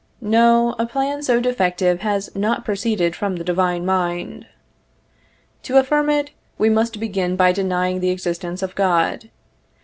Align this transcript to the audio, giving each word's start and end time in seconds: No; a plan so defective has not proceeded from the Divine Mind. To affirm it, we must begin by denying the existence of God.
No; 0.19 0.75
a 0.79 0.87
plan 0.87 1.21
so 1.21 1.39
defective 1.39 1.99
has 1.99 2.35
not 2.35 2.65
proceeded 2.65 3.15
from 3.15 3.35
the 3.35 3.43
Divine 3.43 3.85
Mind. 3.85 4.47
To 5.61 5.77
affirm 5.77 6.09
it, 6.09 6.31
we 6.57 6.71
must 6.71 6.99
begin 6.99 7.35
by 7.35 7.51
denying 7.51 7.99
the 7.99 8.09
existence 8.09 8.63
of 8.63 8.73
God. 8.73 9.29